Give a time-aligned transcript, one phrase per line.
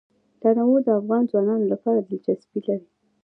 [0.41, 2.87] تنوع د افغان ځوانانو لپاره دلچسپي لري.